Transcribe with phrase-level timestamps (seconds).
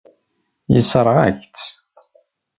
[0.73, 1.65] Yessṛeɣ-ak-tt.